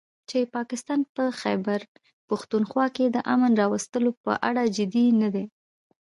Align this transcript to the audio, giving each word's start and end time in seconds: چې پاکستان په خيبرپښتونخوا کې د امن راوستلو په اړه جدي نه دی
چې 0.29 0.49
پاکستان 0.55 0.99
په 1.15 1.23
خيبرپښتونخوا 1.39 2.85
کې 2.95 3.05
د 3.09 3.17
امن 3.33 3.51
راوستلو 3.61 4.11
په 4.23 4.31
اړه 4.49 4.63
جدي 4.75 5.05
نه 5.21 5.29
دی 5.35 5.45